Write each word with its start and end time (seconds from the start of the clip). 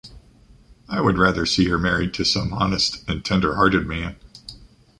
I 0.89 0.99
would 0.99 1.19
rather 1.19 1.45
see 1.45 1.65
her 1.65 1.77
married 1.77 2.11
to 2.15 2.25
some 2.25 2.53
honest 2.53 3.07
and 3.07 3.23
tender-hearted 3.23 3.85
man. 3.85 4.15